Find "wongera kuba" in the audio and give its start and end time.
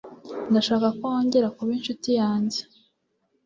1.11-1.71